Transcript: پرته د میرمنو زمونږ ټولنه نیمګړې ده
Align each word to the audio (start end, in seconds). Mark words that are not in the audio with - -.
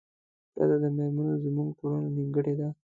پرته 0.53 0.75
د 0.83 0.85
میرمنو 0.97 1.41
زمونږ 1.43 1.69
ټولنه 1.79 2.07
نیمګړې 2.15 2.53
ده 2.59 2.67